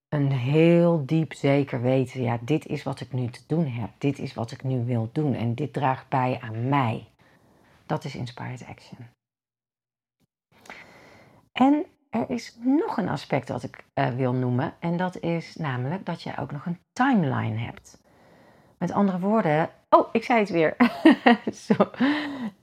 [0.09, 3.91] een heel diep zeker weten, ja, dit is wat ik nu te doen heb.
[3.99, 7.09] Dit is wat ik nu wil doen en dit draagt bij aan mij.
[7.87, 9.07] Dat is inspired action.
[11.53, 16.07] En er is nog een aspect wat ik uh, wil noemen en dat is namelijk
[16.07, 18.03] dat je ook nog een timeline hebt.
[18.79, 20.77] Met andere woorden, oh, ik zei het weer.
[21.67, 21.75] Zo.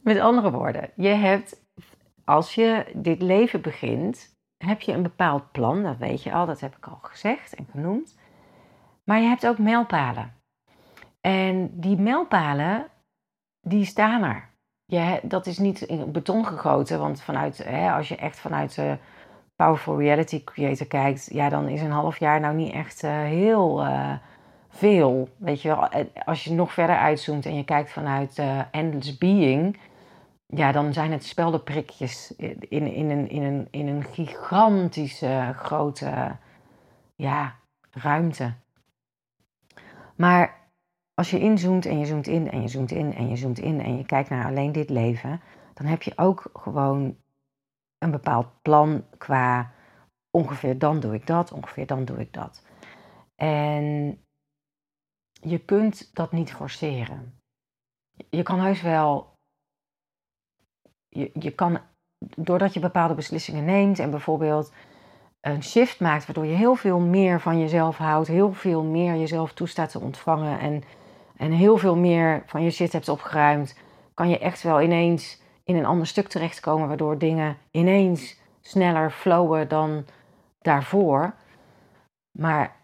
[0.02, 1.62] Met andere woorden, je hebt
[2.26, 6.60] als je dit leven begint, heb je een bepaald plan, dat weet je al, dat
[6.60, 8.18] heb ik al gezegd en genoemd.
[9.04, 10.34] Maar je hebt ook mijlpalen.
[11.22, 12.88] En die mijlpalen,
[13.62, 14.50] die staan er.
[14.86, 18.98] Je, dat is niet in beton gegoten, want vanuit, hè, als je echt vanuit de
[19.62, 23.86] Powerful Reality Creator kijkt, ja, dan is een half jaar nou niet echt uh, heel
[23.86, 24.14] uh,
[24.70, 25.30] veel.
[25.38, 25.90] Weet je wel,
[26.26, 29.80] als je nog verder uitzoomt en je kijkt vanuit Endless Being,
[30.46, 32.34] ja, dan zijn het speldenprikjes
[32.70, 36.38] in, in, een, in, een, in een gigantische grote
[37.16, 37.56] ja,
[37.92, 38.54] ruimte.
[40.16, 40.58] Maar
[41.14, 43.82] als je inzoomt en je zoomt in en je zoomt in en je zoomt in
[43.82, 45.42] en je kijkt naar alleen dit leven,
[45.74, 47.16] dan heb je ook gewoon
[48.02, 49.72] een bepaald plan qua
[50.38, 52.66] ongeveer dan doe ik dat, ongeveer dan doe ik dat.
[53.36, 54.18] En
[55.32, 57.38] je kunt dat niet forceren.
[58.30, 59.32] Je kan heus wel
[61.10, 61.80] je, je kan,
[62.36, 64.74] doordat je bepaalde beslissingen neemt en bijvoorbeeld
[65.42, 69.54] een shift maakt, waardoor je heel veel meer van jezelf houdt, heel veel meer jezelf
[69.54, 70.84] toestaat te ontvangen en,
[71.38, 73.80] en heel veel meer van je shit hebt opgeruimd,
[74.14, 75.41] kan je echt wel ineens
[75.72, 80.06] in een ander stuk terechtkomen, waardoor dingen ineens sneller flowen dan
[80.62, 81.34] daarvoor.
[82.32, 82.76] Maar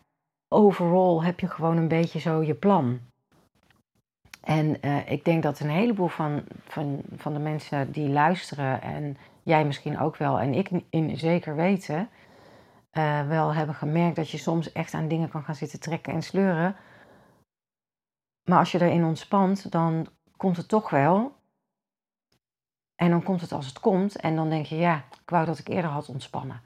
[0.47, 2.99] overal heb je gewoon een beetje zo je plan.
[4.43, 9.17] En uh, ik denk dat een heleboel van, van, van de mensen die luisteren, en
[9.43, 12.09] jij misschien ook wel, en ik in zeker weten,
[12.97, 16.21] uh, wel hebben gemerkt dat je soms echt aan dingen kan gaan zitten trekken en
[16.21, 16.75] sleuren.
[18.49, 21.36] Maar als je erin ontspant, dan komt het toch wel.
[23.01, 24.15] En dan komt het als het komt.
[24.15, 26.61] En dan denk je, ja, ik wou dat ik eerder had ontspannen.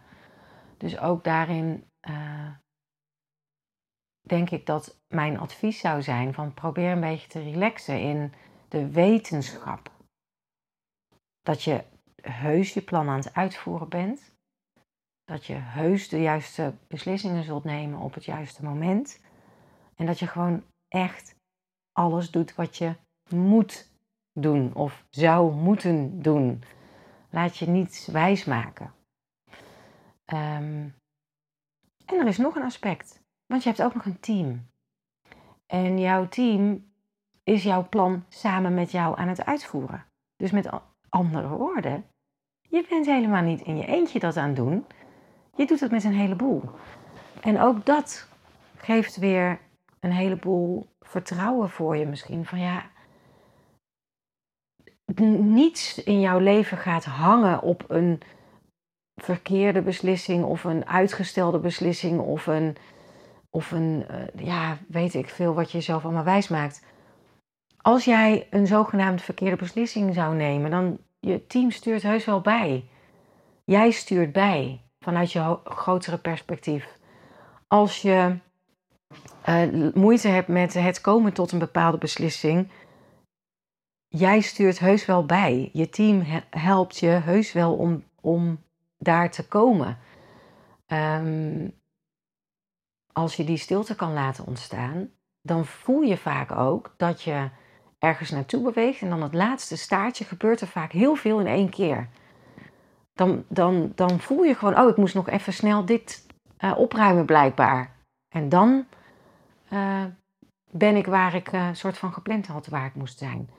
[0.78, 2.52] Dus ook daarin uh,
[4.22, 8.34] denk ik dat mijn advies zou zijn van probeer een beetje te relaxen in
[8.68, 9.92] de wetenschap.
[11.42, 11.84] Dat je
[12.22, 14.36] heus je plan aan het uitvoeren bent.
[15.24, 19.22] Dat je heus de juiste beslissingen zult nemen op het juiste moment.
[19.96, 21.36] En dat je gewoon echt
[21.92, 22.96] alles doet wat je
[23.30, 23.91] moet
[24.34, 26.64] doen of zou moeten doen.
[27.30, 28.94] Laat je niets wijsmaken.
[30.34, 30.96] Um,
[32.06, 34.70] en er is nog een aspect, want je hebt ook nog een team.
[35.66, 36.92] En jouw team
[37.44, 40.06] is jouw plan samen met jou aan het uitvoeren.
[40.36, 40.70] Dus met
[41.10, 42.06] andere woorden,
[42.62, 44.86] je bent helemaal niet in je eentje dat aan het doen.
[45.56, 46.64] Je doet het met een heleboel.
[47.42, 48.30] En ook dat
[48.76, 49.60] geeft weer
[50.00, 52.46] een heleboel vertrouwen voor je misschien.
[52.46, 52.91] Van ja,
[55.20, 58.22] niets in jouw leven gaat hangen op een
[59.16, 62.76] verkeerde beslissing of een uitgestelde beslissing of een,
[63.50, 66.84] of een uh, ja, weet ik veel wat je jezelf allemaal wijs maakt.
[67.78, 72.86] Als jij een zogenaamd verkeerde beslissing zou nemen, dan je team stuurt heus wel bij.
[73.66, 76.98] Jij stuurt bij vanuit je grotere perspectief.
[77.68, 78.38] Als je
[79.50, 82.70] uh, moeite hebt met het komen tot een bepaalde beslissing,
[84.12, 85.70] jij stuurt heus wel bij.
[85.74, 88.64] Je team helpt je heus wel om, om
[88.98, 89.98] daar te komen.
[90.88, 91.74] Um,
[93.14, 95.10] als je die stilte kan laten ontstaan,
[95.42, 97.50] dan voel je vaak ook dat je
[98.00, 101.70] ergens naartoe beweegt en dan het laatste staartje gebeurt er vaak heel veel in één
[101.70, 102.10] keer.
[103.14, 106.26] Dan, dan, dan voel je gewoon, oh, ik moest nog even snel dit
[106.60, 107.96] uh, opruimen blijkbaar.
[108.36, 108.86] En dan
[109.70, 110.04] uh,
[110.72, 113.50] ben ik waar ik uh, soort van gepland had waar ik moest zijn.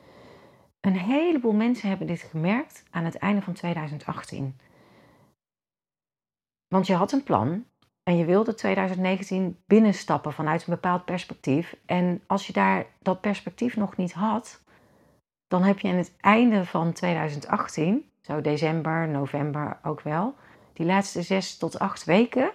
[0.82, 4.56] Een heleboel mensen hebben dit gemerkt aan het einde van 2018.
[6.68, 7.64] Want je had een plan
[8.02, 11.76] en je wilde 2019 binnenstappen vanuit een bepaald perspectief.
[11.86, 14.62] En als je daar dat perspectief nog niet had,
[15.48, 20.34] dan heb je aan het einde van 2018, zo december, november ook wel,
[20.72, 22.52] die laatste zes tot acht weken,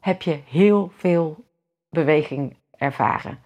[0.00, 1.44] heb je heel veel
[1.88, 3.38] beweging ervaren.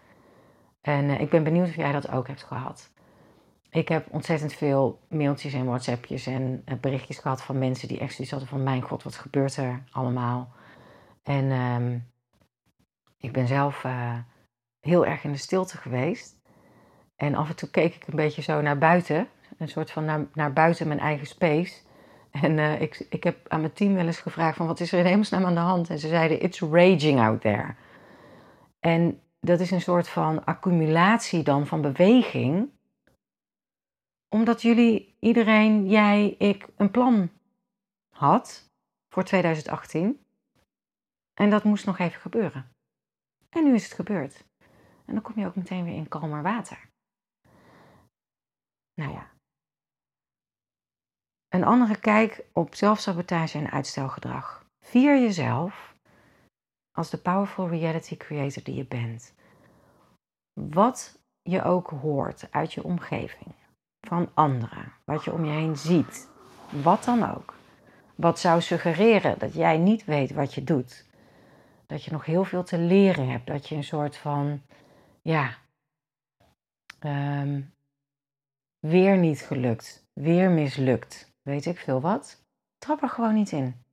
[0.81, 2.91] En uh, ik ben benieuwd of jij dat ook hebt gehad.
[3.71, 8.13] Ik heb ontzettend veel mailtjes en WhatsAppjes en uh, berichtjes gehad van mensen die echt
[8.15, 10.53] zoiets hadden van: Mijn god, wat gebeurt er allemaal?
[11.23, 12.01] En uh,
[13.19, 14.19] ik ben zelf uh,
[14.81, 16.39] heel erg in de stilte geweest.
[17.17, 19.29] En af en toe keek ik een beetje zo naar buiten,
[19.59, 21.75] een soort van naar, naar buiten mijn eigen space.
[22.31, 24.99] En uh, ik, ik heb aan mijn team wel eens gevraagd van wat is er
[24.99, 25.91] in hemelsnaam aan de hand?
[25.91, 27.75] En ze zeiden, it's raging out there.
[28.81, 32.69] En dat is een soort van accumulatie dan van beweging.
[34.35, 37.31] Omdat jullie, iedereen, jij, ik, een plan
[38.15, 38.69] had
[39.09, 40.25] voor 2018.
[41.35, 42.73] En dat moest nog even gebeuren.
[43.49, 44.45] En nu is het gebeurd.
[45.05, 46.89] En dan kom je ook meteen weer in kalmer water.
[48.95, 49.31] Nou ja.
[51.49, 54.67] Een andere kijk op zelfsabotage en uitstelgedrag.
[54.85, 55.95] Vier jezelf
[56.91, 59.35] als de powerful reality creator die je bent.
[60.53, 63.55] Wat je ook hoort uit je omgeving,
[64.01, 66.29] van anderen, wat je om je heen ziet,
[66.83, 67.55] wat dan ook.
[68.15, 71.07] Wat zou suggereren dat jij niet weet wat je doet.
[71.87, 73.47] Dat je nog heel veel te leren hebt.
[73.47, 74.63] Dat je een soort van,
[75.23, 75.57] ja,
[77.01, 77.73] um,
[78.79, 82.45] weer niet gelukt, weer mislukt, weet ik veel wat.
[82.79, 83.85] Trap er gewoon niet in.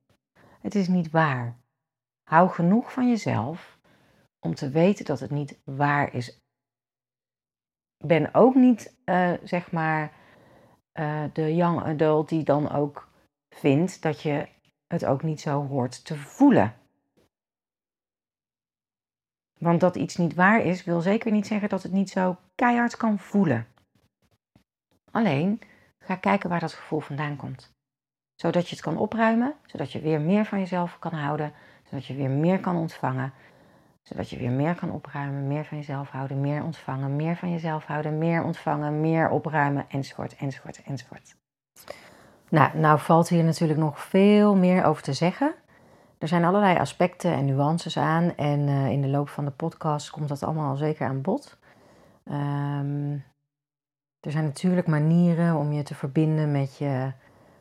[0.60, 1.56] Het is niet waar.
[2.22, 3.78] Hou genoeg van jezelf
[4.38, 6.40] om te weten dat het niet waar is.
[8.04, 10.12] Ben ook niet, uh, zeg maar,
[10.98, 13.08] uh, de young adult die dan ook
[13.48, 14.48] vindt dat je
[14.86, 16.74] het ook niet zo hoort te voelen.
[19.58, 22.96] Want dat iets niet waar is, wil zeker niet zeggen dat het niet zo keihard
[22.96, 23.66] kan voelen.
[25.10, 25.60] Alleen
[25.98, 27.76] ga kijken waar dat gevoel vandaan komt.
[28.34, 31.52] Zodat je het kan opruimen, zodat je weer meer van jezelf kan houden,
[31.84, 33.32] zodat je weer meer kan ontvangen.
[34.08, 37.84] Zodat je weer meer kan opruimen, meer van jezelf houden, meer ontvangen, meer van jezelf
[37.84, 41.36] houden, meer ontvangen, meer opruimen, enzovoort, enzovoort, enzovoort.
[42.48, 45.54] Nou, nou valt hier natuurlijk nog veel meer over te zeggen.
[46.18, 50.10] Er zijn allerlei aspecten en nuances aan en uh, in de loop van de podcast
[50.10, 51.58] komt dat allemaal zeker aan bod.
[52.24, 53.24] Um,
[54.20, 57.12] er zijn natuurlijk manieren om je te verbinden met je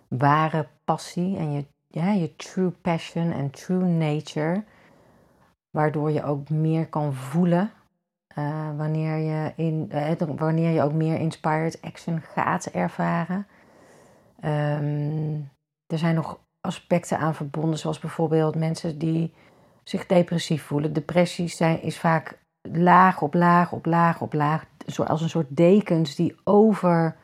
[0.08, 4.64] ware passie en je ja, je true passion en true nature.
[5.78, 7.72] Waardoor je ook meer kan voelen
[8.38, 13.48] uh, wanneer, je in, uh, wanneer je ook meer inspired action gaat ervaren.
[14.46, 15.50] Um,
[15.88, 19.34] er zijn nog aspecten aan verbonden, zoals bijvoorbeeld mensen die
[19.84, 20.94] zich depressief voelen.
[20.94, 22.40] Depressie zijn, is vaak
[22.72, 27.16] laag op laag op laag op laag, zoals een soort dekens die over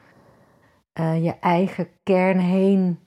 [0.99, 2.99] uh, je eigen kern heen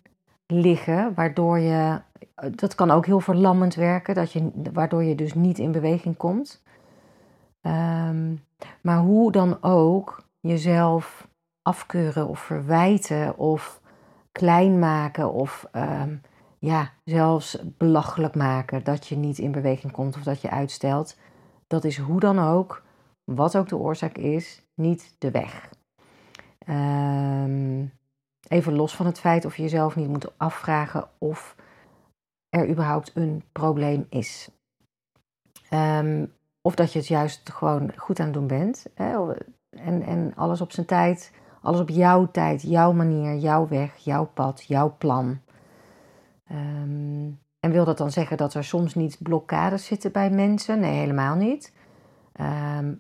[0.47, 2.01] liggen, waardoor je,
[2.51, 6.63] dat kan ook heel verlammend werken, dat je, waardoor je dus niet in beweging komt.
[7.61, 8.45] Um,
[8.81, 11.29] maar hoe dan ook jezelf
[11.63, 13.81] afkeuren of verwijten of
[14.33, 16.21] klein maken of um,
[16.59, 21.19] ja, zelfs belachelijk maken dat je niet in beweging komt of dat je uitstelt.
[21.67, 22.83] Dat is hoe dan ook,
[23.25, 25.71] wat ook de oorzaak is, niet de weg.
[26.69, 27.93] Um,
[28.49, 31.57] even los van het feit of je jezelf niet moet afvragen of
[32.57, 34.51] er überhaupt een probleem is.
[35.71, 36.33] Um,
[36.63, 38.87] of dat je het juist gewoon goed aan het doen bent.
[38.95, 39.33] Hè?
[39.71, 41.33] En, en alles op zijn tijd,
[41.63, 45.41] alles op jouw tijd, jouw manier, jouw weg, jouw pad, jouw plan.
[46.45, 47.31] Ehm,
[47.61, 50.81] en wil dat dan zeggen dat er soms niet blokkades zitten bij mensen?
[50.81, 51.73] Nee, helemaal niet.
[52.33, 52.95] Ehm,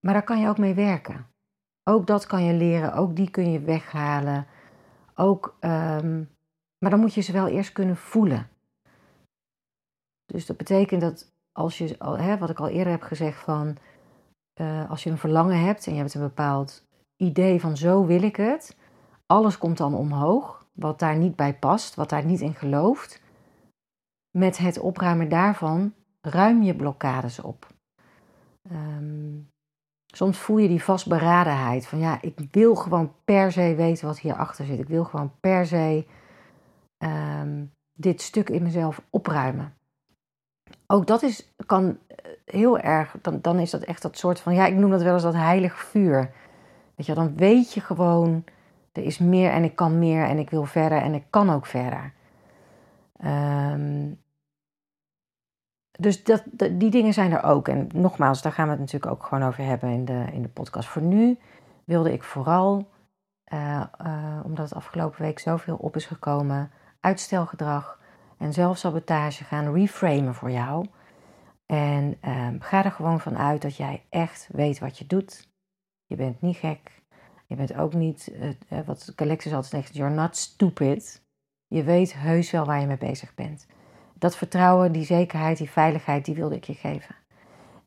[0.00, 1.26] maar daar kan je ook mee werken.
[1.84, 4.46] Ook dat kan je leren, ook die kun je weghalen.
[5.14, 5.56] Ook,
[6.78, 8.50] maar dan moet je ze wel eerst kunnen voelen.
[10.32, 13.76] Dus dat betekent dat als je, hè, wat ik al eerder heb gezegd, van
[14.60, 16.84] uh, als je een verlangen hebt en je hebt een bepaald
[17.16, 18.76] idee van zo wil ik het,
[19.26, 23.22] alles komt dan omhoog, wat daar niet bij past, wat daar niet in gelooft.
[24.30, 27.66] Met het opruimen daarvan ruim je blokkades op.
[28.72, 29.48] Um,
[30.14, 34.64] soms voel je die vastberadenheid van ja, ik wil gewoon per se weten wat hierachter
[34.64, 34.78] zit.
[34.78, 36.06] Ik wil gewoon per se
[37.04, 39.76] um, dit stuk in mezelf opruimen
[40.92, 44.54] ook dat is, kan eh, heel erg, dan, dan is dat echt dat soort van,
[44.54, 46.30] ja, ik noem dat wel eens dat heilig vuur.
[46.94, 48.44] Weet je, dan weet je gewoon,
[48.92, 51.66] er is meer en ik kan meer en ik wil verder en ik kan ook
[51.66, 52.12] verder.
[53.24, 54.20] Um,
[55.98, 57.68] dus dat, die dingen zijn er ook.
[57.68, 60.48] En nogmaals, daar gaan we het natuurlijk ook gewoon over hebben in de, in de
[60.48, 60.88] podcast.
[60.88, 61.38] Voor nu
[61.84, 62.88] wilde ik vooral,
[63.52, 66.70] uh, uh, omdat het afgelopen week zoveel op is gekomen,
[67.00, 68.00] uitstelgedrag
[68.42, 70.86] en zelfsabotage gaan reframen voor jou.
[71.66, 75.48] En um, ga er gewoon van uit dat jij echt weet wat je doet.
[76.06, 77.02] Je bent niet gek.
[77.46, 78.32] Je bent ook niet,
[78.68, 81.22] uh, wat Alexis altijd zegt, you're not stupid.
[81.66, 83.66] Je weet heus wel waar je mee bezig bent.
[84.14, 87.14] Dat vertrouwen, die zekerheid, die veiligheid, die wilde ik je geven.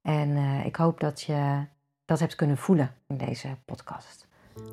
[0.01, 1.65] En uh, ik hoop dat je
[2.05, 4.27] dat hebt kunnen voelen in deze podcast.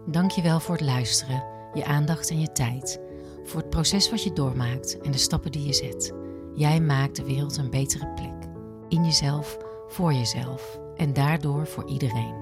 [0.06, 3.00] Dankjewel voor het luisteren, je aandacht en je tijd
[3.44, 6.12] voor het proces wat je doormaakt en de stappen die je zet.
[6.54, 8.50] Jij maakt de wereld een betere plek.
[8.88, 12.34] In jezelf, voor jezelf en daardoor voor iedereen.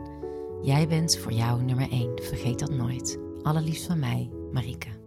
[0.62, 3.18] Jij bent voor jou nummer 1, vergeet dat nooit.
[3.42, 4.99] Allerliefst van mij, Marike.